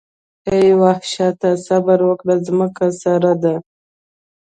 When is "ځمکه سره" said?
2.47-3.31